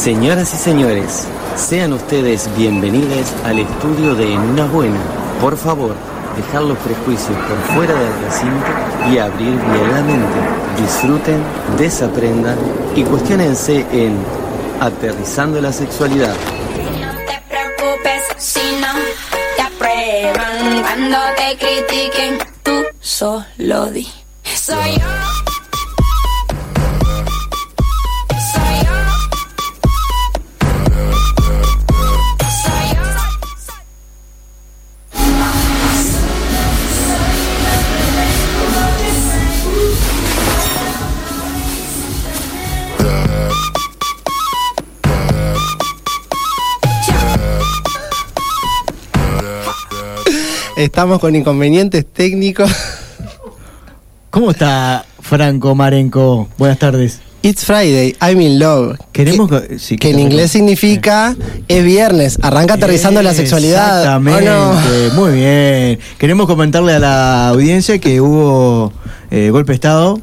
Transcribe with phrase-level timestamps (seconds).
[0.00, 4.98] Señoras y señores, sean ustedes bienvenidos al estudio de una Buena.
[5.42, 5.94] Por favor,
[6.38, 8.66] dejar los prejuicios por fuera del recinto
[9.12, 10.38] y abrir bien la mente.
[10.80, 11.42] Disfruten,
[11.76, 12.56] desaprendan
[12.96, 14.16] y cuestionense en
[14.80, 16.34] Aterrizando la Sexualidad.
[16.98, 18.54] No te preocupes
[19.56, 22.38] te aprueban cuando te critiquen.
[22.62, 24.08] Tú solo di.
[50.84, 52.70] Estamos con inconvenientes técnicos.
[54.30, 56.48] ¿Cómo está Franco Marenco?
[56.56, 57.20] Buenas tardes.
[57.42, 58.96] It's Friday, I'm in love.
[59.12, 61.36] Queremos que, que- sí, que en inglés significa
[61.68, 63.98] es viernes, arranca aterrizando la sexualidad.
[64.00, 65.98] Exactamente, muy bien.
[66.16, 68.92] Queremos comentarle a la audiencia que hubo
[69.30, 70.18] eh, golpe de Estado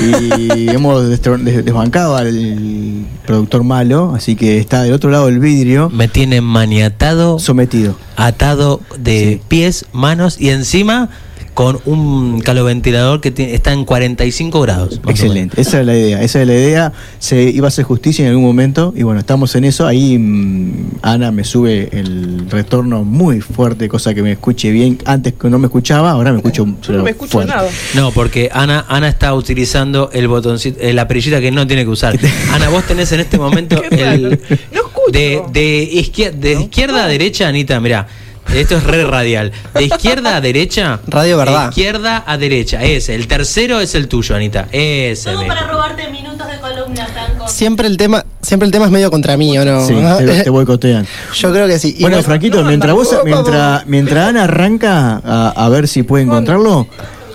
[0.00, 6.08] y hemos desbancado al productor malo, así que está del otro lado del vidrio, Me
[6.08, 7.96] tienen maniatado, sometido.
[8.16, 9.40] atado de Sí.
[9.48, 11.08] pies, manos y encima
[11.56, 15.00] con un caloventilador que está en 45 grados.
[15.08, 16.92] Excelente, esa es la idea, esa es la idea.
[17.18, 19.86] Se iba a hacer justicia en algún momento y bueno, estamos en eso.
[19.86, 24.98] Ahí mm, Ana me sube el retorno muy fuerte, cosa que me escuche bien.
[25.06, 27.54] Antes que no me escuchaba, ahora me escucho Yo no me escucho fuerte.
[27.54, 27.70] nada.
[27.94, 31.90] No, porque Ana, Ana está utilizando el botoncito, eh, la perillita que no tiene que
[31.90, 32.18] usar.
[32.52, 34.28] Ana, vos tenés en este momento el
[34.74, 35.10] No escucho.
[35.10, 38.06] de, de, izquier- de izquierda a derecha, Anita, mirá.
[38.54, 39.52] Esto es re radial.
[39.74, 41.00] De izquierda a derecha.
[41.06, 41.64] Radio verdad.
[41.64, 42.82] De izquierda a derecha.
[42.82, 43.14] Ese.
[43.14, 44.68] El tercero es el tuyo, Anita.
[44.72, 45.30] Ese.
[45.30, 45.54] Todo mismo.
[45.54, 47.48] para robarte minutos de columna, Franco.
[47.48, 49.86] Siempre el tema, siempre el tema es medio contra mí, ¿o no?
[49.86, 51.06] Sí, te, te boicotean.
[51.34, 51.94] Yo creo que sí.
[51.98, 56.24] Y Bueno, Franquito, no, mientras vos, mientras, mientras Ana arranca a, a ver si puede
[56.24, 56.86] encontrarlo,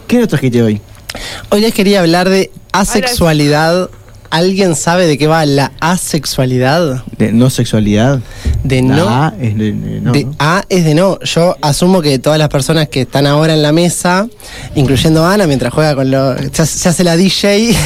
[0.07, 0.81] ¿qué nos trajiste hoy?
[1.49, 3.89] hoy les quería hablar de asexualidad.
[4.31, 7.03] ¿Alguien sabe de qué va la asexualidad?
[7.17, 8.19] De no sexualidad.
[8.63, 9.09] De La no.
[9.09, 10.35] A es de, de no, de ¿no?
[10.39, 11.19] A es de no.
[11.19, 14.27] Yo asumo que todas las personas que están ahora en la mesa,
[14.75, 16.35] incluyendo Ana, mientras juega con lo.
[16.53, 17.75] Se, hace- se hace la DJ.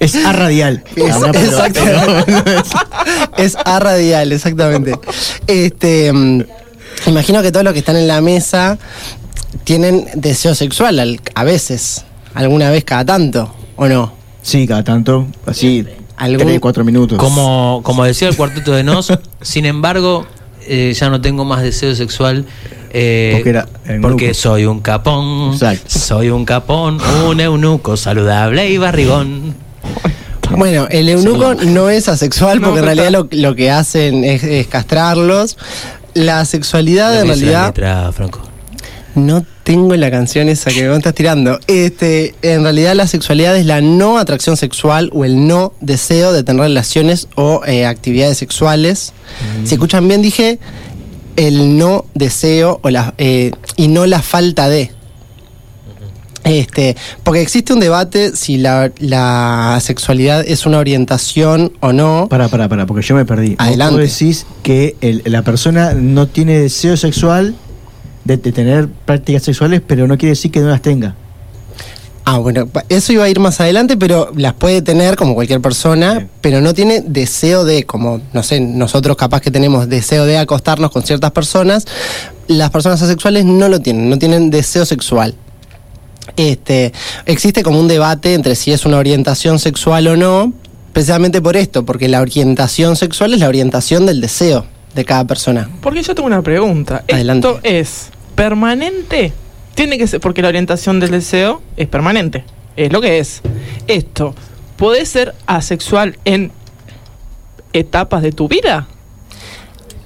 [0.00, 0.82] Es A radial.
[0.96, 1.80] Es- exacto.
[3.36, 4.92] es A radial, exactamente.
[5.46, 6.42] Este, mm,
[7.06, 8.78] imagino que todos los que están en la mesa
[9.64, 12.04] tienen deseo sexual al- a veces,
[12.34, 14.14] alguna vez cada tanto, ¿o no?
[14.42, 15.84] Sí, cada tanto, así,
[16.16, 17.18] ¿Algún- tres, cuatro minutos.
[17.18, 19.12] Como, como decía el cuarteto de Nos,
[19.42, 20.26] sin embargo,
[20.66, 22.44] eh, ya no tengo más deseo sexual.
[22.90, 23.32] eh,
[24.00, 25.52] Porque era soy un capón.
[25.52, 25.84] Exacto.
[25.98, 29.54] Soy un capón, un eunuco saludable y barrigón.
[30.50, 34.66] Bueno, el eunuco no es asexual porque en realidad lo, lo que hacen es, es
[34.66, 35.58] castrarlos.
[36.14, 38.40] La sexualidad en dice la realidad letra, Franco.
[39.14, 41.60] no tengo la canción esa que me estás tirando.
[41.66, 46.42] Este, en realidad la sexualidad es la no atracción sexual o el no deseo de
[46.42, 49.12] tener relaciones o eh, actividades sexuales.
[49.64, 50.58] Si escuchan bien dije
[51.36, 54.90] el no deseo o la, eh, y no la falta de.
[56.44, 62.26] Este, porque existe un debate si la, la sexualidad es una orientación o no.
[62.30, 63.54] Para, para, para, porque yo me perdí.
[63.58, 64.00] Adelante.
[64.00, 67.54] Vos decís que el- la persona no tiene deseo sexual
[68.28, 71.16] de, de tener prácticas sexuales, pero no quiere decir que no las tenga.
[72.30, 76.12] Ah, bueno, eso iba a ir más adelante, pero las puede tener como cualquier persona,
[76.12, 76.30] Bien.
[76.42, 80.90] pero no tiene deseo de, como, no sé, nosotros capaz que tenemos deseo de acostarnos
[80.90, 81.86] con ciertas personas,
[82.46, 85.34] las personas asexuales no lo tienen, no tienen deseo sexual.
[86.36, 86.92] Este,
[87.24, 90.52] existe como un debate entre si es una orientación sexual o no,
[90.92, 95.70] precisamente por esto, porque la orientación sexual es la orientación del deseo de cada persona.
[95.80, 97.04] Porque yo tengo una pregunta.
[97.10, 97.48] Adelante.
[97.48, 99.32] ¿Esto es permanente?
[99.74, 102.44] Tiene que ser, porque la orientación del deseo es permanente.
[102.76, 103.42] Es lo que es.
[103.88, 104.32] Esto,
[104.76, 106.52] ¿puede ser asexual en
[107.72, 108.86] etapas de tu vida?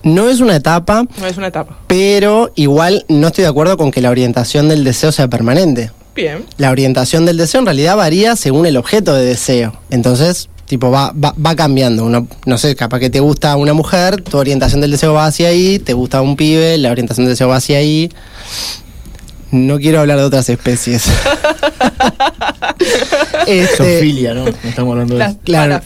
[0.02, 1.78] No es una etapa, No es una etapa.
[1.86, 5.90] pero igual no estoy de acuerdo con que la orientación del deseo sea permanente.
[6.14, 6.44] Bien.
[6.56, 9.74] La orientación del deseo en realidad varía según el objeto de deseo.
[9.90, 12.02] Entonces, tipo, va, va, va cambiando.
[12.02, 15.48] Uno, no sé, capaz que te gusta una mujer, tu orientación del deseo va hacia
[15.48, 18.10] ahí, te gusta un pibe, la orientación del deseo va hacia ahí.
[19.50, 21.04] No quiero hablar de otras especies.
[23.46, 24.44] Este, Sofilia, ¿no?
[24.44, 25.80] No estamos hablando de Las Claro.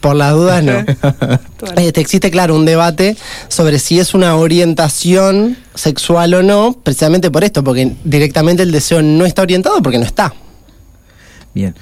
[0.00, 0.84] Por las dudas, no.
[1.76, 3.16] Este, existe, claro, un debate
[3.48, 9.02] sobre si es una orientación sexual o no, precisamente por esto, porque directamente el deseo
[9.02, 10.34] no está orientado porque no está.
[11.54, 11.74] Bien.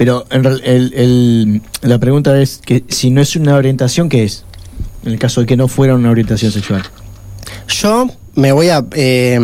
[0.00, 4.44] Pero en el- el- la pregunta es que si no es una orientación, ¿qué es?
[5.04, 6.82] En el caso de que no fuera una orientación sexual.
[7.68, 9.38] Yo me voy a eh,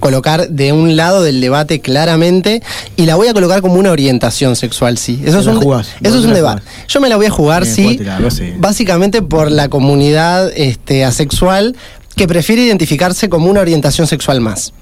[0.00, 2.62] colocar de un lado del debate claramente
[2.98, 5.22] y la voy a colocar como una orientación sexual, sí.
[5.24, 6.60] Eso es un, jugás, eso vos es te un debate.
[6.60, 6.86] jugás.
[6.86, 8.54] Yo me la voy a jugar, Bien, sí, jugátela, lo sé.
[8.58, 11.76] básicamente por la comunidad este, asexual
[12.14, 14.74] que prefiere identificarse como una orientación sexual más.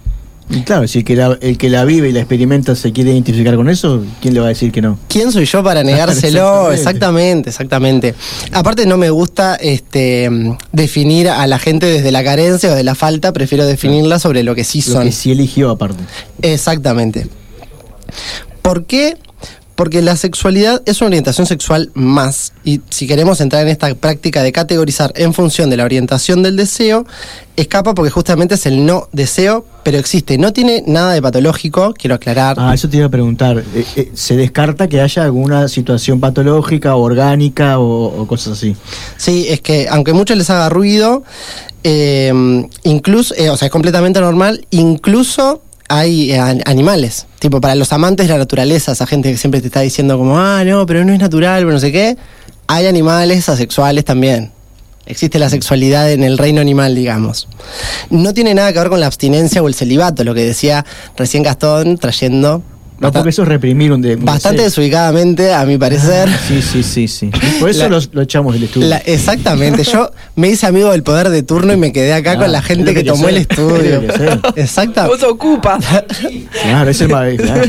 [0.60, 3.56] Claro, si el que, la, el que la vive y la experimenta se quiere identificar
[3.56, 4.98] con eso, ¿quién le va a decir que no?
[5.08, 6.70] ¿Quién soy yo para negárselo?
[6.72, 7.48] Exactamente.
[7.50, 8.14] exactamente, exactamente.
[8.52, 10.30] Aparte no me gusta este
[10.72, 14.54] definir a la gente desde la carencia o de la falta, prefiero definirla sobre lo
[14.54, 15.04] que sí Lo son.
[15.04, 16.02] que sí eligió aparte.
[16.42, 17.26] Exactamente.
[18.62, 19.16] ¿Por qué?
[19.82, 22.52] Porque la sexualidad es una orientación sexual más.
[22.62, 26.54] Y si queremos entrar en esta práctica de categorizar en función de la orientación del
[26.54, 27.04] deseo,
[27.56, 30.38] escapa porque justamente es el no deseo, pero existe.
[30.38, 32.58] No tiene nada de patológico, quiero aclarar.
[32.60, 33.58] Ah, eso te iba a preguntar.
[33.58, 38.76] Eh, eh, ¿Se descarta que haya alguna situación patológica o orgánica o, o cosas así?
[39.16, 41.24] Sí, es que aunque mucho les haga ruido,
[41.82, 42.32] eh,
[42.84, 45.60] incluso, o sea, es completamente normal, incluso
[45.94, 47.26] hay eh, an- animales.
[47.38, 50.38] Tipo, para los amantes de la naturaleza, esa gente que siempre te está diciendo como,
[50.38, 52.16] ah, no, pero no es natural, pero no sé qué,
[52.66, 54.50] hay animales asexuales también.
[55.04, 57.48] Existe la sexualidad en el reino animal, digamos.
[58.08, 60.84] No tiene nada que ver con la abstinencia o el celibato, lo que decía
[61.16, 62.62] recién Gastón, trayendo
[63.02, 64.64] No, porque eso es reprimir un, de, bastante deseo.
[64.70, 66.28] desubicadamente, a mi parecer.
[66.48, 67.30] Sí, sí, sí, sí.
[67.60, 68.88] Por eso La- lo, lo echamos del estudio.
[68.88, 72.36] La- exactamente, yo me hice amigo del poder de turno y me quedé acá Ah,
[72.38, 74.02] con la es gente que que tomó el estudio.
[74.56, 75.06] Exacto.
[75.06, 75.84] Vos ocupas.
[76.62, 77.62] Claro, es el ma- claro.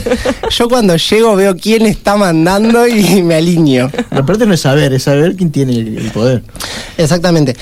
[0.50, 3.90] Yo cuando llego veo quién está mandando y me alineo.
[4.12, 6.44] Lo aparte no es saber, es saber quién tiene el, el poder.
[6.98, 7.56] Exactamente.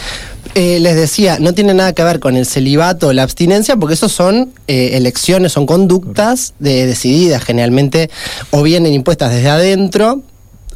[0.55, 3.93] Eh, les decía, no tiene nada que ver con el celibato o la abstinencia, porque
[3.93, 8.09] eso son eh, elecciones, son conductas de- decididas generalmente,
[8.51, 10.21] o vienen impuestas desde adentro,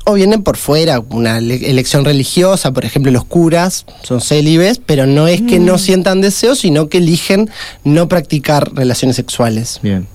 [0.06, 5.07] o vienen por fuera, una ele- elección religiosa, por ejemplo, los curas son célibes, pero
[5.07, 7.50] no es que no sientan deseo, sino que eligen
[7.83, 9.80] no practicar relaciones sexuales.
[9.81, 10.07] Bien.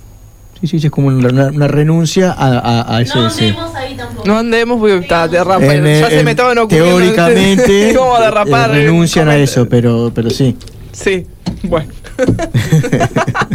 [0.60, 3.94] Sí, sí, sí, es como una, una renuncia a, a- a ese No andemos ahí
[3.96, 4.28] tampoco.
[4.28, 5.64] No andemos porque está derrapa.
[5.74, 6.88] En, ya se en- me estaban ocurriendo.
[6.98, 8.70] Teóricamente ¿Cómo eh, derrapar?
[8.70, 10.56] renuncian a ¿Cómo- eso, pero, pero sí.
[10.92, 11.26] Sí,
[11.62, 11.90] bueno.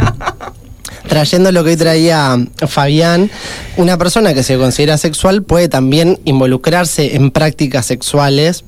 [1.08, 2.36] Trayendo lo que hoy traía
[2.66, 3.30] Fabián,
[3.76, 8.64] una persona que se considera sexual puede también involucrarse en prácticas sexuales.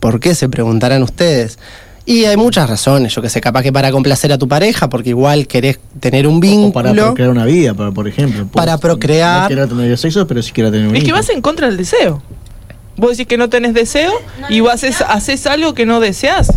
[0.00, 0.34] ¿Por qué?
[0.34, 1.58] Se preguntarán ustedes.
[2.04, 5.10] Y hay muchas razones, yo que sé, capaz que para complacer a tu pareja, porque
[5.10, 6.72] igual querés tener un O vínculo.
[6.72, 8.46] para procrear una vida, por, por ejemplo.
[8.48, 9.42] Para procrear.
[9.42, 11.76] No quiero tener sexo, pero sí quiero tener un Es que vas en contra del
[11.76, 12.20] deseo.
[12.96, 14.12] Vos decís que no tenés deseo
[14.50, 16.52] y vos haces, haces algo que no deseas.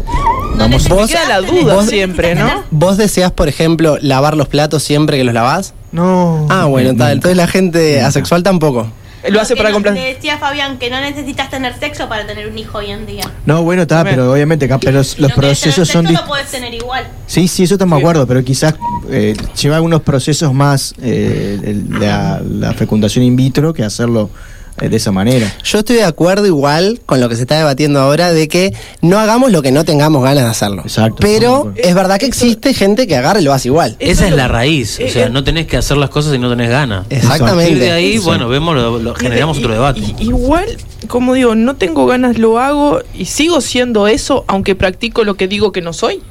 [0.58, 2.64] Vamos, vos, queda la duda vos- siempre, ¿no?
[2.72, 5.74] ¿Vos deseas, por ejemplo, lavar los platos siempre que los lavás?
[5.92, 6.46] No.
[6.50, 7.14] Ah, bueno, tal.
[7.14, 8.88] Entonces la gente asexual tampoco.
[9.30, 10.02] Lo hace para no- complacer.
[10.02, 13.24] Le decía Fabián que no necesitas tener sexo para tener un hijo hoy en día.
[13.46, 16.06] No, bueno, está, pero obviamente pero los no procesos tener son...
[16.08, 17.08] sexo, lo podés tener igual.
[17.28, 18.76] Sí, sí, eso estamos de acuerdo, pero quizás
[19.10, 24.30] eh, lleva algunos procesos más eh, el- la, la fecundación in vitro que hacerlo
[24.78, 25.52] de esa manera.
[25.64, 29.18] Yo estoy de acuerdo igual con lo que se está debatiendo ahora de que no
[29.20, 30.82] hagamos lo que no tengamos ganas de hacerlo.
[30.84, 33.96] Exacto, Pero es verdad que existe gente que agarra y lo hace igual.
[34.00, 36.40] Esa es la raíz, o eh, sea, eh, no tenés que hacer las cosas si
[36.40, 37.06] no tenés ganas.
[37.06, 37.92] A partir de Exactamente.
[37.92, 40.02] ahí, bueno, vemos, lo, lo- generamos Y- otro debate.
[40.02, 40.66] y- igual,
[41.08, 45.48] como digo, no tengo ganas, lo hago y sigo siendo eso, aunque practico lo que
[45.48, 46.22] digo que no soy.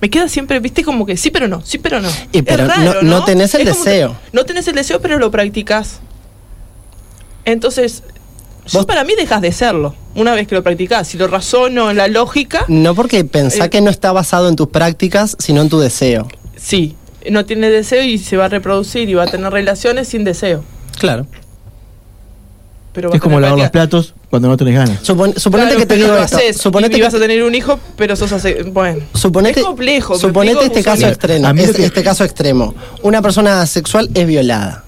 [0.00, 2.08] Me queda siempre, viste, como que sí, pero no, sí, pero no.
[2.32, 4.16] Y pero Es raro, no- no tenés el deseo.
[4.32, 6.00] no tenés el deseo, pero lo practicas.
[7.44, 8.02] Entonces,
[8.66, 11.08] yo Vos- para mí dejas de serlo una vez que lo practicás.
[11.08, 14.56] Si lo razono en la lógica, No porque pensá Eh, que no está basado en
[14.56, 16.28] tus prácticas, sino en tu deseo.
[16.56, 16.96] sí,
[17.30, 20.64] no tiene deseo y se va a reproducir y va a tener relaciones sin deseo.
[20.98, 21.26] Claro.
[22.92, 25.02] Pero va Es como lavar los platos cuando no tenés ganas.
[25.02, 26.36] Supon- suponete Claro, que te digo esto.
[26.38, 29.04] haces, Suponete y, y que vas a tener un hijo, pero sos hace, bueno.
[29.14, 30.18] Suponete, es complejo.
[30.18, 31.46] suponete este caso extremo.
[31.46, 32.74] A mí lo es- que- Este caso extremo.
[33.02, 34.84] Una persona sexual es violada.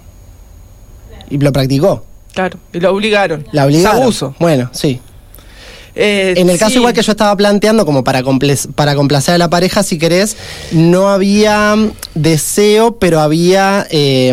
[1.30, 2.04] Y lo practicó.
[2.32, 3.44] Claro, y lo obligaron.
[3.52, 3.96] La obligaron.
[3.98, 4.34] Es abuso.
[4.38, 5.00] Bueno, sí.
[5.94, 6.76] Eh, En el caso sí.
[6.78, 10.36] igual que yo estaba planteando, como para, comple- para complacer a la pareja, si querés,
[10.72, 11.76] no había
[12.14, 13.86] deseo, pero había...
[13.90, 14.32] eh,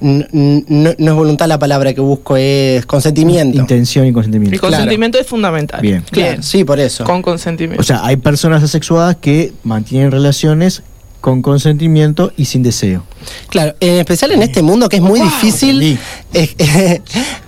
[0.00, 3.56] no, no es voluntad la palabra que busco, es consentimiento.
[3.58, 4.54] Intención y consentimiento.
[4.54, 5.80] El consentimiento es fundamental.
[5.80, 6.04] Bien.
[6.10, 7.04] Claro, sí, por eso.
[7.04, 7.80] Con consentimiento.
[7.80, 10.82] O sea, hay personas asexuadas que mantienen relaciones
[11.22, 13.04] con consentimiento y sin deseo.
[13.48, 15.98] Claro, en especial en este mundo que es muy difícil,
[16.34, 16.54] es-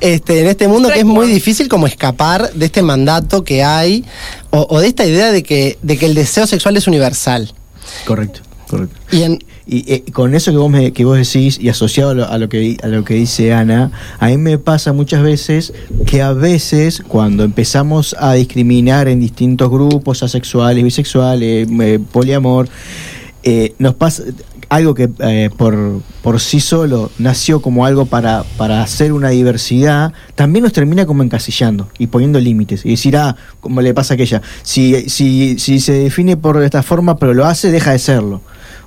[0.00, 4.04] este, en este mundo que es muy difícil como escapar de este mandato que hay
[4.50, 7.52] o, o de esta idea de que, de que el deseo sexual es universal.
[8.06, 8.96] Correcto, correcto.
[9.10, 12.14] Y, en- Y eh, con eso que vos, me, que vos decís y asociado a
[12.14, 13.90] lo, a lo que, a lo que dice Ana,
[14.20, 15.72] a mí me pasa muchas veces
[16.06, 22.68] que a veces cuando empezamos a discriminar en distintos grupos, asexuales, bisexuales, eh, poliamor,
[23.44, 24.22] eh, nos pasa
[24.70, 30.12] algo que eh, por, por sí solo nació como algo para, para hacer una diversidad,
[30.34, 32.84] también nos termina como encasillando y poniendo límites.
[32.84, 36.82] Y decir, ah, como le pasa a aquella, si, si, si se define por esta
[36.82, 38.40] forma pero lo hace, deja de serlo.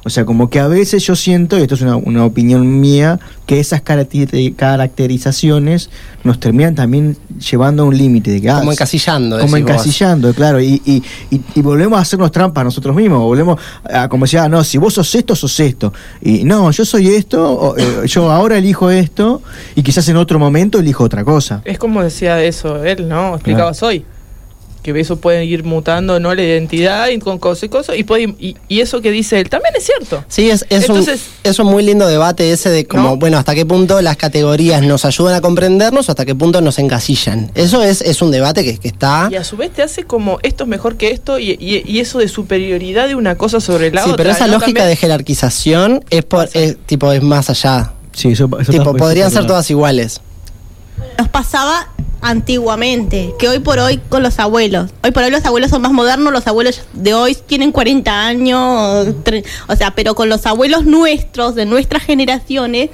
[0.07, 3.19] O sea, como que a veces yo siento, y esto es una, una opinión mía,
[3.45, 5.89] que esas caracteri- caracterizaciones
[6.23, 7.17] nos terminan también
[7.51, 8.31] llevando a un límite.
[8.31, 9.37] de que, ah, como encasillando.
[9.37, 9.59] como vos.
[9.59, 14.23] encasillando, claro, y, y, y- y volvemos a hacernos trampas nosotros mismos, volvemos a como
[14.25, 17.77] decir, ah, no, si vos sos esto, sos esto, y no, yo soy esto, o,
[17.77, 19.41] eh, yo ahora elijo esto,
[19.75, 21.61] y quizás en otro momento elijo otra cosa.
[21.65, 23.35] Es como decía eso él, ¿no?
[23.35, 24.05] Explicabas hoy.
[24.93, 26.33] Que eso puede ir mutando, ¿no?
[26.33, 27.97] La identidad y con cosas y cosas.
[27.97, 30.23] Y, puede, y, y eso que dice él también es cierto.
[30.29, 33.53] Sí, es, es, Entonces- un, es un muy lindo debate ese de como, bueno, hasta
[33.53, 37.51] qué punto las categorías nos ayudan a comprendernos o hasta qué punto nos encasillan.
[37.53, 39.27] Eso es, es un debate que, que está...
[39.29, 41.99] Y a su vez te hace como esto es mejor que esto y, y- y
[41.99, 44.17] eso de superioridad de una cosa sobre la Sí, otra.
[44.23, 44.53] pero esa ¿no?
[44.53, 47.91] lógica También- de jerarquización es, por, es, tipo, es más allá.
[48.13, 50.21] Sí, eso, eso tipo, podrían ser todas iguales.
[51.17, 51.87] Nos pasaba
[52.21, 54.91] antiguamente, que hoy por hoy con los abuelos.
[55.03, 59.07] Hoy por hoy los abuelos son más modernos, los abuelos de hoy tienen 40 años,
[59.67, 62.89] o sea, pero con los abuelos nuestros, de nuestras generaciones,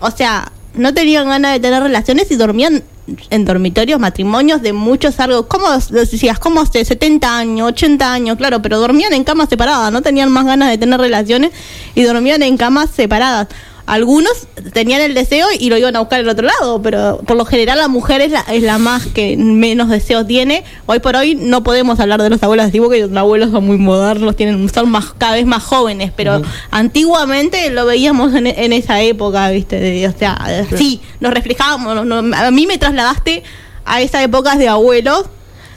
[0.00, 2.82] o sea, no tenían ganas de tener relaciones y dormían
[3.30, 6.38] en dormitorios, matrimonios de muchos algo, ¿cómo decías?
[6.38, 8.36] ¿Cómo de 70 años, 80 años?
[8.36, 11.50] Claro, pero dormían en camas separadas, no tenían más ganas de tener relaciones
[11.94, 13.48] y dormían en camas separadas.
[13.92, 14.32] Algunos
[14.72, 17.76] tenían el deseo y lo iban a buscar al otro lado, pero por lo general
[17.78, 20.64] la mujer es la, es la más que menos deseo tiene.
[20.86, 23.76] Hoy por hoy no podemos hablar de los abuelos antiguos, que los abuelos son muy
[23.76, 29.02] modernos, tienen son más cada vez más jóvenes, pero antiguamente lo veíamos en, en esa
[29.02, 29.78] época, ¿viste?
[29.78, 30.38] De- o sea,
[30.76, 31.94] sí, nos reflejábamos.
[31.94, 33.42] no- no- a mí me trasladaste
[33.84, 35.24] a esa época de abuelos.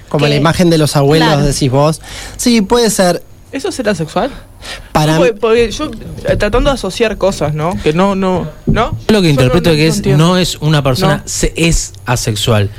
[0.10, 1.44] Como que- la imagen de los abuelos, Claro.
[1.46, 2.02] decís vos.
[2.38, 3.24] Sí, puede ser.
[3.56, 4.30] ¿Eso será sexual?
[4.92, 5.90] Para No, porque, porque yo
[6.28, 7.72] eh, tratando de asociar cosas, ¿no?
[7.82, 8.98] Que no, no, ¿no?
[9.08, 10.26] Yo lo que Yo interpreto no- que no es entiendo.
[10.28, 11.24] no es una persona, No.
[11.26, 12.70] se, es asexual.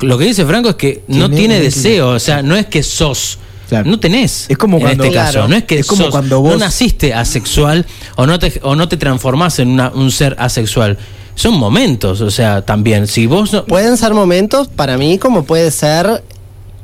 [0.00, 3.38] Lo que dice Franco es que no Tiene deseo, o sea, no es que sos.
[3.70, 3.88] Claro.
[3.90, 4.44] No tenés.
[4.50, 5.48] Es como en cuando- este caso, claro.
[5.48, 8.76] no es que Es como sos- cuando vos- no naciste asexual o no te o
[8.76, 10.98] no te transformás en una- un ser asexual.
[11.36, 13.06] Son momentos, o sea, también.
[13.06, 16.22] Si vos no, Pueden ser momentos, para mí, como puede ser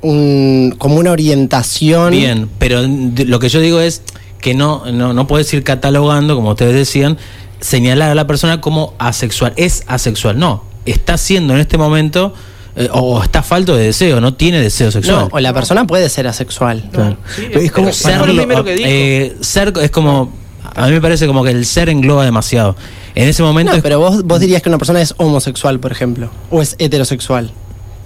[0.03, 2.11] un, como una orientación.
[2.13, 4.03] Bien, pero lo que yo digo es
[4.41, 7.19] que no, no, no puedes ir catalogando, como ustedes decían,
[7.61, 9.53] señalar a la persona como asexual.
[9.57, 10.39] Es asexual.
[10.39, 12.35] No, está siendo en este momento
[12.77, 15.23] eh, o, está falto de deseo, no tiene deseo sexual.
[15.23, 16.89] No, o la persona puede ser asexual.
[16.93, 17.17] Claro.
[17.37, 20.33] Pero es como serlo, eh, ser es como
[20.75, 22.77] a mí me parece como que el ser engloba demasiado.
[23.15, 25.91] En ese momento No, es- pero vos, vos dirías que una persona es homosexual, por
[25.91, 27.51] ejemplo, o es heterosexual.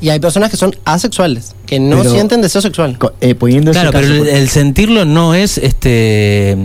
[0.02, 2.98] Y hay personas que son asexuales, que no Pero- sienten deseo sexual.
[3.20, 3.34] eh,
[3.72, 6.58] Claro, pero el, el sentirlo no es este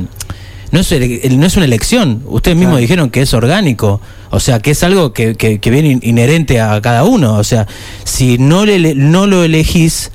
[0.71, 2.23] no es, el- no es una elección.
[2.25, 2.81] Ustedes mismos Claro.
[2.81, 4.01] dijeron que es orgánico.
[4.31, 7.35] O sea, que es algo que, que, que viene in- inherente a cada uno.
[7.37, 7.67] O sea,
[8.03, 10.11] si no, le, no lo elegís,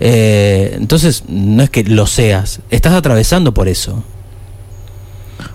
[0.00, 2.60] eh, entonces no es que lo seas.
[2.70, 4.02] Estás atravesando por eso.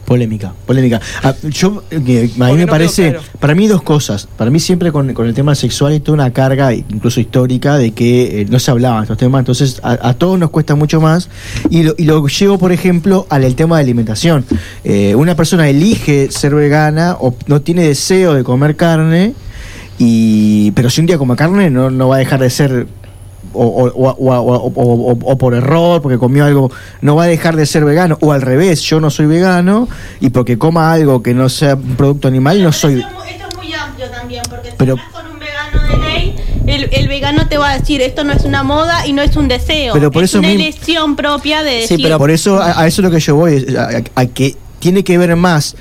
[0.07, 1.01] Polémica, polémica.
[1.21, 3.25] Ah, yo, eh, a mí me parece, claro.
[3.41, 4.25] para mí dos cosas.
[4.37, 7.91] Para mí siempre con, con el tema sexual hay toda una carga, incluso histórica, de
[7.91, 9.39] que eh, no se hablaban estos temas.
[9.39, 11.29] Entonces a, a todos nos cuesta mucho más.
[11.69, 14.45] Y lo, y lo llevo, por ejemplo, al el tema de alimentación.
[14.85, 19.33] Eh, una persona elige ser vegana o no tiene deseo de comer carne,
[19.99, 22.87] y pero si un día come carne no, no va a dejar de ser
[23.53, 27.23] o, o- o- o- o- o- o- o por error, porque comió algo, no va
[27.23, 29.87] a dejar de ser vegano, o al revés, yo no soy vegano
[30.19, 32.99] y porque coma algo que no sea un producto animal, no soy...
[32.99, 33.07] Esto
[33.49, 36.35] es muy amplio también, porque si Pero- hablas con un vegano de ley,
[36.67, 39.35] el, el vegano te va a decir esto no es una moda y no es
[39.37, 39.93] un deseo.
[39.93, 42.17] Pero por es eso una elección propia de decir.
[42.17, 45.03] Por eso, a, a eso es lo que yo voy, es a, a que tiene
[45.03, 45.75] que ver más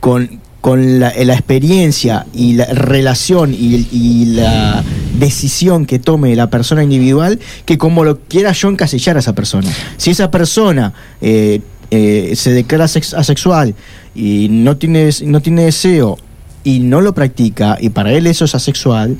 [0.00, 4.82] con, con la, la experiencia y la relación y, y la
[5.26, 9.70] decisión que tome la persona individual que como lo quiera yo encasillar a esa persona.
[9.96, 11.60] Si esa persona eh,
[11.90, 13.74] eh, se declara sex- asexual
[14.14, 16.18] y no tiene, no tiene deseo
[16.64, 19.16] y no lo practica y para él eso es asexual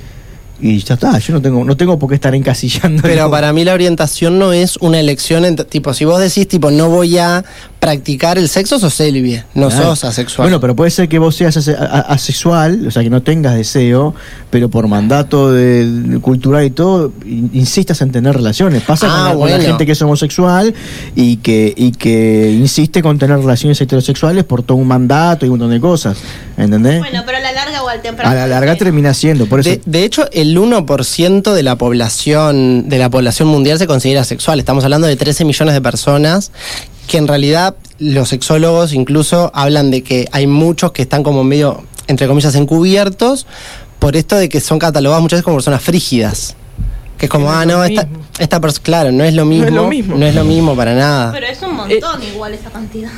[0.62, 3.02] y ya está, yo no tengo, no tengo por qué estar encasillando.
[3.02, 6.70] Pero para mí la orientación no es una elección, ent- tipo, si vos decís, tipo,
[6.70, 7.44] no voy a
[7.80, 9.86] practicar el sexo, sos Elvie, no Claro.
[9.96, 10.46] sos asexual.
[10.46, 14.14] Bueno, pero puede ser que vos seas ase- asexual, o sea, que no tengas deseo,
[14.50, 18.82] pero por mandato de, de cultural y todo, in- insistas en tener relaciones.
[18.82, 20.72] Pasa con, Ah, la, con la gente que es homosexual
[21.16, 25.54] y que, y que insiste con tener relaciones heterosexuales por todo un mandato y un
[25.58, 26.18] montón de cosas.
[26.56, 27.00] ¿Entendés?
[27.00, 28.30] Bueno, pero a la larga o al temprano.
[28.30, 29.70] a la larga termina siendo, por eso.
[29.70, 34.58] De, de hecho, el 1% de la población de la población mundial se considera sexual.
[34.58, 36.50] Estamos hablando de 13 millones de personas
[37.06, 41.84] que en realidad los sexólogos incluso hablan de que hay muchos que están como medio,
[42.06, 43.46] entre comillas, encubiertos
[43.98, 46.56] por esto de que son catalogados muchas veces como personas frígidas.
[47.18, 48.08] Que es como, No ah, no, esta,
[48.40, 49.70] esta persona, claro, no es lo mismo.
[49.70, 50.16] lo mismo.
[50.16, 51.30] No es lo mismo para nada.
[51.30, 53.12] Pero es un montón igual esa cantidad.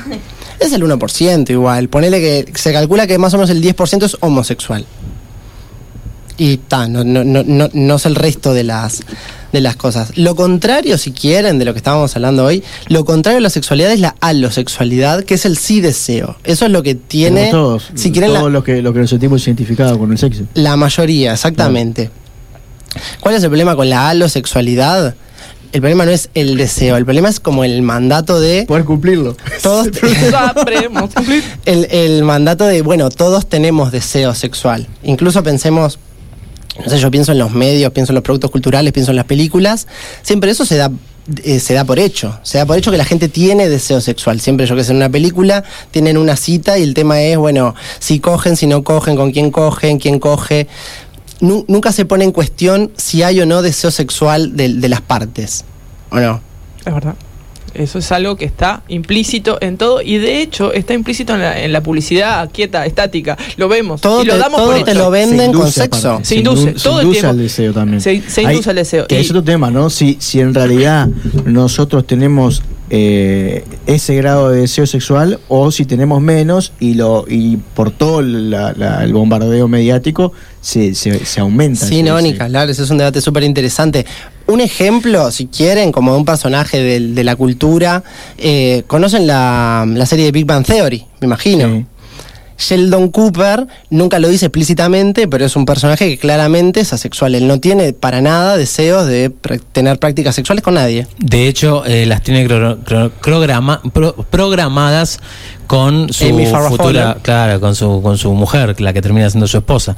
[0.59, 1.89] Es el 1% igual.
[1.89, 4.85] Ponele que se calcula que más o menos el 10% es homosexual.
[6.37, 8.99] Y ta, no, no, no, no, no es el resto de las,
[9.53, 10.17] de las cosas.
[10.17, 13.91] Lo contrario, si quieren, de lo que estábamos hablando hoy, lo contrario a la sexualidad
[13.91, 16.35] es la alosexualidad, que es el sí deseo.
[16.43, 17.51] Eso es lo que tiene.
[17.51, 20.17] Como todos, si quieren, la- todo lo que, lo que nos sentimos identificados con el
[20.17, 20.43] sexo.
[20.55, 22.09] la mayoría, exactamente.
[23.21, 25.15] ¿Cuál es el problema con la alosexualidad?
[25.73, 28.63] El problema no es el deseo, el problema es como el mandato de.
[28.65, 29.35] Poder cumplirlo.
[29.61, 29.87] Todos,
[30.31, 31.43] Sabremos cumplir.
[31.65, 34.87] el, el mandato de, bueno, todos tenemos deseo sexual.
[35.03, 35.99] Incluso pensemos,
[36.83, 39.25] no sé, yo pienso en los medios, pienso en los productos culturales, pienso en las
[39.25, 39.87] películas.
[40.23, 40.91] Siempre eso se da,
[41.43, 42.37] eh, se da por hecho.
[42.43, 44.41] Se da por hecho que la gente tiene deseo sexual.
[44.41, 47.75] Siempre, yo que sé, en una película tienen una cita y el tema es, bueno,
[47.99, 50.67] si cogen, si no cogen, con quién cogen, quién coge.
[51.39, 55.63] Nu- nunca se pone en cuestión si hay o no deseo sexual de las partes.
[56.11, 56.41] ¿O no?
[56.85, 57.15] Es verdad.
[57.75, 61.61] Eso es algo que está implícito en todo y de hecho está implícito en la,
[61.61, 63.37] en la publicidad quieta, estática.
[63.57, 66.07] Lo vemos Todo y lo te- damos todo por te lo venden Se con sexo.
[66.09, 66.25] aparte.
[66.25, 67.29] Se induce, indu- todo el induce tiempo.
[67.31, 68.01] al deseo también.
[68.01, 69.07] Se- se induce al deseo.
[69.07, 69.89] Que Y- es otro tema, ¿no?
[69.89, 71.07] Si, si en realidad
[71.45, 72.61] nosotros tenemos
[72.97, 78.21] eh, ese grado de deseo sexual o si tenemos menos y lo y por todo
[78.21, 80.31] la- la- el bombardeo mediático
[80.61, 81.85] se, se, se aumenta.
[81.85, 84.05] Sí, no, ni hablar, ese es un debate súper interesante.
[84.47, 88.01] Un ejemplo, si quieren, como de un personaje del- de, la cultura,
[88.37, 91.67] eh, conocen la, la serie de Big Bang Theory, me imagino.
[91.67, 91.85] Sí.
[92.57, 97.35] Sheldon Cooper nunca lo dice explícitamente, pero es un personaje que claramente es asexual.
[97.35, 99.31] Él no tiene para nada deseos de
[99.71, 101.07] tener prácticas sexuales con nadie.
[101.19, 105.19] De hecho, eh, las tiene cro- cro- programa- pro- programadas
[105.67, 106.25] con su
[106.69, 109.95] futura, claro, con su con su mujer, la que termina siendo su esposa.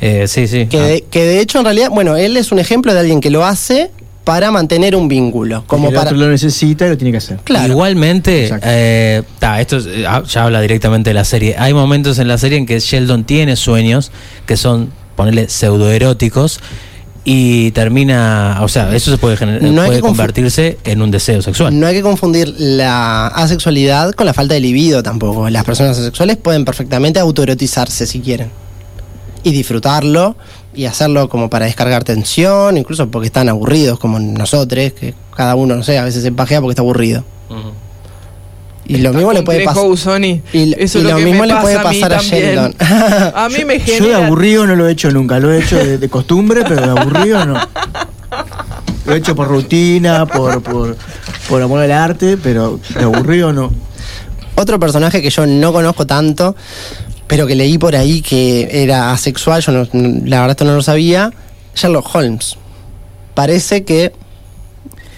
[0.00, 0.66] Eh, sí, sí.
[0.66, 0.82] Que, Ah.
[0.84, 3.44] de, que de hecho, en realidad, bueno, él es un ejemplo de alguien que lo
[3.44, 3.90] hace
[4.26, 5.62] para mantener un vínculo.
[5.68, 6.08] Como el para.
[6.10, 7.38] otro lo necesita y lo tiene que hacer.
[7.44, 7.72] Claro.
[7.72, 11.54] Igualmente, eh, ta, esto es- ah, ya habla directamente de la serie.
[11.56, 14.10] Hay momentos en la serie en que Sheldon tiene sueños
[14.44, 16.58] que son, ponerle, pseudoeróticos
[17.24, 21.40] y termina, o sea, eso se puede, gener- No hay puede convertirse en un deseo
[21.40, 21.78] sexual.
[21.78, 25.48] No hay que confundir la asexualidad con la falta de libido tampoco.
[25.50, 28.50] Las personas asexuales pueden perfectamente autoerotizarse si quieren.
[29.44, 30.36] Y disfrutarlo
[30.76, 35.74] y hacerlo como para descargar tensión, incluso porque están aburridos como nosotros, que cada uno,
[35.74, 37.24] no sé, a veces se pajea porque está aburrido.
[38.88, 39.84] Y lo mismo le puede pasar.
[40.22, 40.42] Y,
[40.78, 42.18] Eso y lo lo que mismo le puede a pasar a.
[42.20, 42.74] Sheldon.
[43.34, 44.26] A mí me Yo de genera.
[44.26, 47.44] aburrido no lo he hecho nunca, lo he hecho de, de costumbre, pero de aburrido
[47.46, 47.60] no.
[49.06, 50.96] Lo he hecho por rutina, por, por,
[51.48, 53.72] por amor al arte, pero de aburrido no.
[54.54, 56.54] Otro personaje que yo no conozco tanto,
[57.26, 59.86] pero que leí por ahí que era asexual, yo no-
[60.24, 61.32] la verdad esto no lo sabía,
[61.74, 62.56] Sherlock Holmes.
[63.34, 64.12] Parece que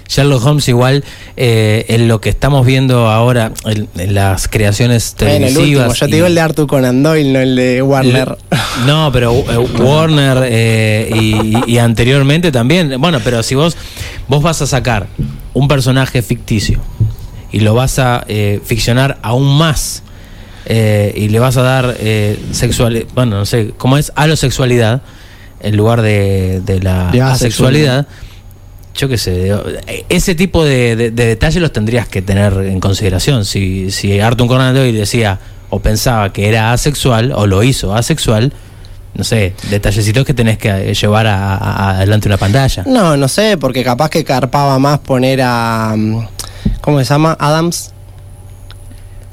[0.09, 1.05] Sherlock Holmes igual
[1.37, 5.94] eh, en lo que estamos viendo ahora en, en las creaciones Bueno, el televisivas último,
[5.94, 8.38] yo te digo el de Arthur Conan Doyle, no el de Warner.
[8.87, 12.99] No, pero eh, Warner eh, y, y anteriormente también.
[12.99, 13.77] Bueno, pero si vos
[14.29, 15.09] vos vas a sacar
[15.53, 16.81] un personaje ficticio
[17.53, 20.03] y lo vas a eh, ficcionar aún más
[20.68, 24.12] eh, y le vas a dar eh, sexual, bueno, no sé, ¿cómo es?
[24.14, 25.00] Alosexualidad
[25.61, 28.00] en lugar de, de la De asexualidad.
[28.00, 28.07] asexualidad.
[28.94, 29.50] Yo qué sé,
[29.87, 33.44] eh, ese tipo de, de- de detalles los tendrías que tener en consideración.
[33.44, 35.38] Si, si Arthur Conan Doyle decía
[35.70, 38.52] o pensaba que era asexual o lo hizo asexual,
[39.14, 42.83] no sé, detallecitos que tenés que llevar a, a- a- adelante una pantalla.
[42.87, 45.94] No, no sé, porque capaz que carpaba más poner a.
[45.96, 46.26] mm,
[46.81, 47.37] ¿Cómo se llama?
[47.38, 47.92] Adams.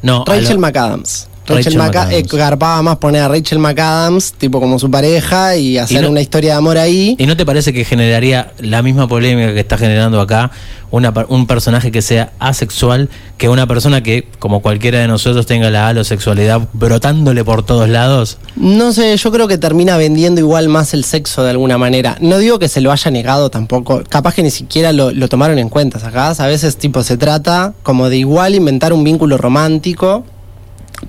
[0.06, 1.28] No, Rachel lo- McAdams.
[1.48, 2.14] Rachel, McAdams.
[2.14, 6.22] eh, garpaba más poner a Rachel McAdams, tipo como su pareja, y hacer no- una
[6.22, 7.16] historia de amor ahí.
[7.20, 10.52] ¿Y no te parece que generaría la misma polémica que está generando acá
[10.92, 15.70] una, un personaje que sea asexual que una persona que, como cualquiera de nosotros, tenga
[15.70, 18.38] la alosexualidad brotándole por todos lados?
[18.56, 22.16] No sé, yo creo que termina vendiendo igual más el sexo de alguna manera.
[22.22, 25.60] No digo que se lo haya negado tampoco, capaz que ni siquiera lo, lo tomaron
[25.60, 26.40] en cuenta, ¿sacás?
[26.40, 30.24] A veces tipo se trata como de igual inventar un vínculo romántico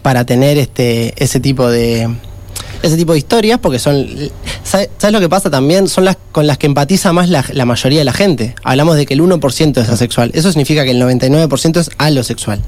[0.02, 2.08] para tener este ese tipo de
[2.82, 4.06] ese tipo de historias porque son
[4.62, 5.88] ¿sabes, lo que pasa también?
[5.88, 8.54] Son las con las que empatiza más la, la mayoría de la gente.
[8.64, 10.30] Hablamos de que el 1% es asexual.
[10.34, 12.60] Eso significa que el 99% es alosexual.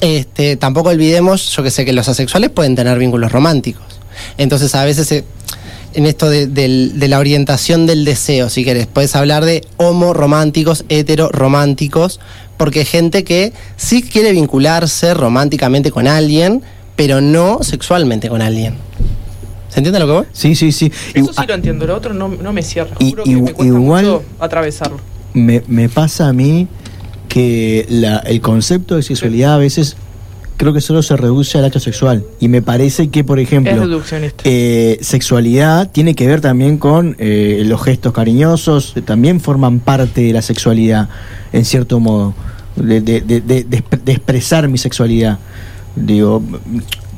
[0.00, 3.84] Este, tampoco olvidemos, yo que sé que los asexuales pueden tener vínculos románticos.
[4.38, 5.24] Entonces a veces eh,
[5.94, 10.14] en esto de, del- de la orientación del deseo, si querés, puedes hablar de homo
[10.14, 12.18] románticos, hetero románticos,
[12.58, 16.62] porque hay gente que sí quiere vincularse románticamente con alguien,
[16.96, 18.74] pero no sexualmente con alguien.
[19.70, 20.24] ¿Se entiende lo que voy?
[20.32, 20.90] Sí, sí, sí.
[21.14, 22.96] Eso sí lo entiendo, lo otro no, no me cierra.
[22.98, 24.98] Y- Juro que y- me cuesta igual- mucho atravesarlo.
[25.34, 26.66] me, me pasa a mí
[27.28, 29.96] que la- el concepto de sexualidad a veces
[30.58, 32.24] creo que solo se reduce al acto sexual.
[32.40, 33.72] Y me parece que, por ejemplo,
[34.44, 40.32] eh, sexualidad tiene que ver también con eh, los gestos cariñosos, también forman parte de
[40.34, 41.08] la sexualidad,
[41.52, 42.34] en cierto modo,
[42.76, 45.38] de, de- de- de- de exp- de expresar mi sexualidad.
[45.96, 46.42] Digo,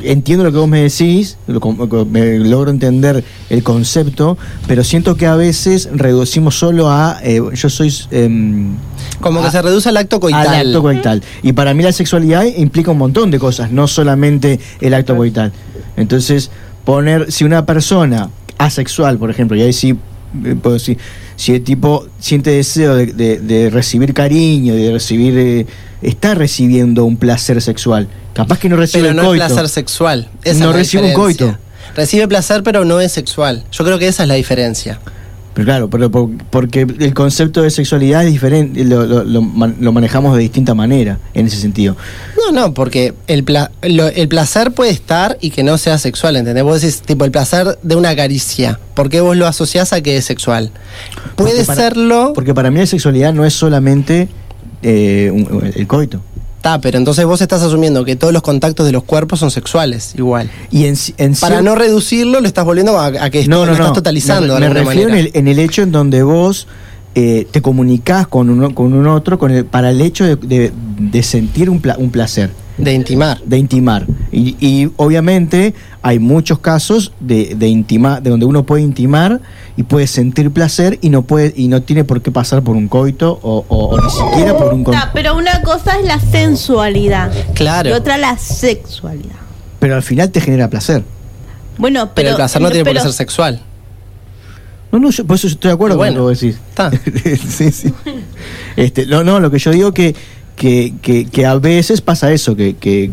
[0.03, 1.61] entiendo lo que vos me decís, lo
[2.07, 7.69] me logro entender el concepto, pero siento que a veces reducimos solo a eh, yo
[7.69, 8.69] soy em,
[9.21, 10.47] Como que a- se reduce al acto coital.
[10.49, 11.23] al acto coital.
[11.43, 15.53] Y para mí la sexualidad implica un montón de cosas, no solamente el acto coital.
[15.97, 16.51] Entonces,
[16.85, 19.97] poner, si una persona asexual, por ejemplo, y ahí sí
[20.45, 20.97] eh, puedo decir,
[21.35, 25.67] si el tipo siente deseo de, de- de recibir cariño, de recibir, eh,
[26.03, 28.07] está recibiendo un placer sexual.
[28.33, 29.43] Capaz que no recibe Pero no coito.
[29.45, 30.29] es placer sexual.
[30.45, 31.59] Esa No es recibe un coito.
[31.97, 33.65] Recibe placer, pero no es sexual.
[33.73, 35.01] Yo creo que esa es la diferencia.
[35.53, 39.77] Pero claro, pero por- porque el concepto de sexualidad es diferente, lo, lo- lo man-
[39.81, 41.97] lo manejamos de distinta manera en ese sentido.
[42.37, 46.37] No, no, porque el, pla- lo- el placer puede estar y que no sea sexual,
[46.37, 46.63] ¿entendés?
[46.63, 48.79] Vos decís, tipo, el placer de una caricia.
[48.95, 50.71] ¿Por qué vos lo asociás a que es sexual?
[51.35, 52.33] Puede Porque para- serlo.
[52.35, 54.29] Porque para mí la sexualidad no es solamente
[54.83, 56.23] eh, un- el coito.
[56.61, 60.13] Está, pero entonces vos estás asumiendo que todos los contactos de los cuerpos son sexuales,
[60.15, 60.51] igual.
[60.71, 63.73] Y en, en Para no reducirlo, lo estás volviendo a, a que no, no, lo
[63.73, 63.93] estás no.
[63.95, 66.69] totalizando Me, de me refiero en el, en el hecho en donde vos
[67.15, 70.73] eh, te comunicás con uno, con un otro con el, para el hecho de, de-
[70.99, 72.51] de sentir un, pla- un placer.
[72.85, 73.41] De intimar.
[73.45, 74.07] De intimar.
[74.33, 79.41] Y, y obviamente hay muchos casos de, de intimar, de donde uno puede intimar
[79.77, 82.89] y puede sentir placer y no puede y no tiene por qué pasar por un
[82.89, 87.33] coito o, o- o ni siquiera por un Ah, pero una cosa es la sensualidad
[87.55, 87.91] Claro.
[87.91, 89.37] y otra la sexualidad.
[89.79, 91.03] pero al final te genera placer.
[91.79, 93.63] Bueno, pero, Pero el placer no tiene por qué ser sexual.
[94.93, 96.61] No, no, yo, por eso estoy de acuerdo Bueno, con lo que vos decís.
[96.69, 96.91] Está.
[97.49, 97.95] sí, sí.
[98.77, 100.15] Este, no, no, lo que yo digo que,
[100.61, 103.11] que, que, a veces pasa eso, que, que,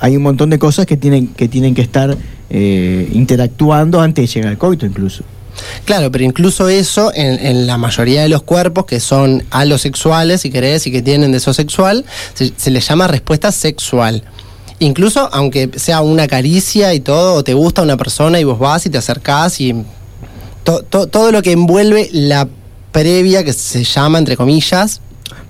[0.00, 2.16] hay un montón de cosas que tienen que, tienen que estar
[2.48, 5.22] eh, interactuando antes de llegar al coito incluso.
[5.84, 10.86] Claro, pero incluso eso en, la mayoría de los cuerpos que son alosexuales, si querés,
[10.86, 14.22] y que tienen deseo sexual, se, les llama respuesta sexual.
[14.78, 18.86] Incluso aunque sea una caricia y todo, o te gusta una persona y vos vas
[18.86, 19.74] y te acercás y
[20.64, 22.48] to- to- todo lo que envuelve la
[22.92, 25.02] previa que se llama, entre comillas,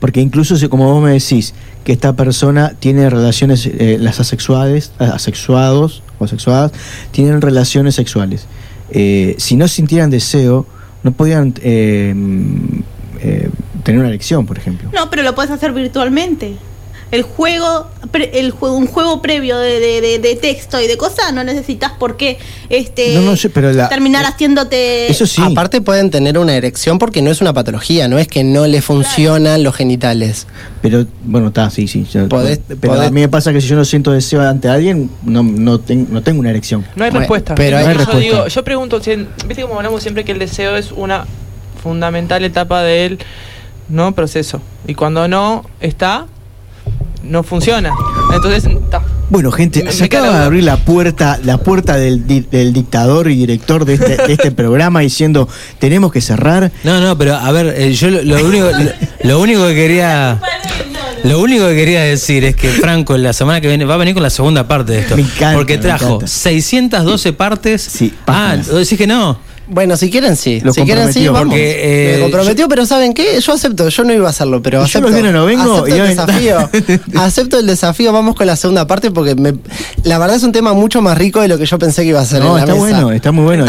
[0.02, 4.90] Porque incluso si, como vos me decís, que esta persona tiene relaciones, eh, las asexuales,
[4.98, 6.72] asexuados o asexuadas,
[7.12, 8.48] tienen relaciones sexuales.
[8.90, 10.66] Eh, si no sintieran deseo,
[11.04, 12.80] no podían eh, mm,
[13.20, 13.50] eh,
[13.84, 14.90] tener una erección, por ejemplo.
[14.92, 16.56] No, pero lo puedes hacer virtualmente.
[17.12, 20.96] El juego, pre- el juego, un juego previo de, de- de- de texto y de
[20.96, 22.38] cosas, no necesitas por qué
[22.70, 25.14] este, No, no sé, pero la- terminar haciéndote.
[25.42, 28.81] Aparte pueden tener una erección porque no es una patología, no es que no le
[28.83, 30.46] funcionan los genitales.
[30.81, 32.07] Pero bueno, está, sí, sí.
[32.11, 34.68] yo- Podés- pero podés- a mí me pasa que si yo no siento deseo ante
[34.68, 36.85] alguien, no, no, ten- no tengo una erección.
[36.96, 37.55] No hay respuesta.
[37.55, 38.18] Pero hay yo respuesta.
[38.18, 41.27] digo, yo pregunto, si- viste como hablamos siempre que el deseo es una
[41.83, 43.18] fundamental etapa del
[43.90, 44.62] no proceso.
[44.87, 46.27] Y cuando no está,
[47.22, 47.90] no funciona.
[48.35, 49.02] Entonces, ta.
[49.30, 52.46] Bueno, gente, Me- se me acaba la de abrir la puerta, la puerta del, di-
[52.50, 56.70] del dictador y director de este, de este programa diciendo tenemos que cerrar.
[56.85, 58.90] No, no, pero a ver, eh, yo lo, lo único, lo,
[59.30, 60.40] lo único que quería.
[61.24, 64.12] Lo único que quería decir es que Franco la semana que viene va a venir
[64.12, 65.14] con la segunda parte de esto.
[65.16, 66.26] Me encanta, porque me trajo encanta.
[66.26, 67.88] 612 partes.
[68.02, 68.68] ah, páginas.
[68.68, 69.38] ¿vos decís que no.
[69.72, 70.61] Bueno, si quieren sí.
[70.72, 71.42] Si quieren sí, vamos.
[71.48, 73.40] Porque, eh, Me comprometió, pero ¿saben qué?
[73.40, 75.08] Yo acepto, yo no iba a hacerlo, pero Yo acepto.
[75.08, 76.70] los viernes no vengo acepto y el desafío.
[77.20, 79.54] acepto el desafío, vamos con la segunda parte porque me-
[80.04, 82.20] la verdad es un tema mucho más rico de lo que yo pensé que iba
[82.20, 82.40] a ser.
[82.40, 82.80] No, en la está mesa.
[82.85, 83.64] bueno, está muy bueno.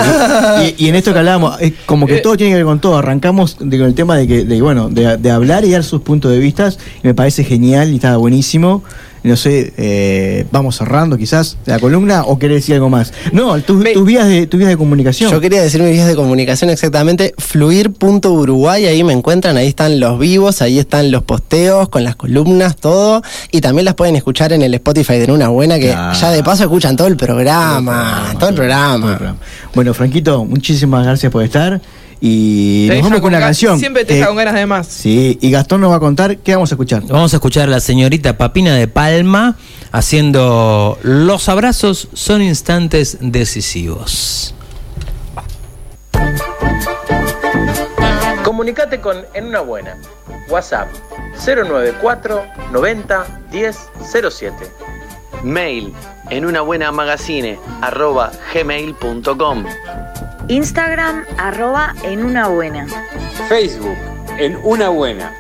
[0.78, 2.98] y, y en esto que hablábamos, es como que todo tiene que ver con todo.
[2.98, 6.02] Arrancamos de- con el tema de que, de, bueno, de, de hablar y dar sus
[6.02, 6.70] puntos de vista.
[7.04, 8.84] Y me parece genial y está buenísimo.
[9.24, 13.14] No sé, eh, vamos cerrando quizás la columna o querés decir algo más.
[13.32, 15.32] No, tus, vías de tus vías de comunicación.
[15.32, 20.20] Yo quería decir mis vías de comunicación exactamente, fluir.uruguay, ahí me encuentran, ahí están los
[20.20, 24.62] vivos, ahí están los posteos con las columnas, todo, y también las pueden escuchar en
[24.62, 28.56] el Spotify de Una Buena, que ya de paso escuchan todo el programa, todo el
[28.56, 29.38] programa.
[29.74, 31.82] Bueno, Franquito, muchísimas gracias por estar.
[32.26, 33.78] Y Te nos vamos con una canción.
[33.78, 34.88] Siempre te deja con ganas de más.
[34.88, 37.04] Sí, y Gastón nos va a contar qué vamos a escuchar.
[37.06, 39.58] Vamos a escuchar a la señorita Papina de Palma
[39.92, 44.56] haciendo Los abrazos son instantes decisivos.
[48.46, 49.98] Comunicate con En Una Buena.
[50.48, 50.88] WhatsApp
[51.46, 53.78] 094 90 10
[54.32, 54.56] 07.
[55.44, 55.92] Mail
[56.30, 59.66] en una buena magazine arroba gmail.com.
[60.48, 62.86] Instagram arroba en una buena.
[63.48, 63.98] Facebook
[64.38, 65.34] en una buena.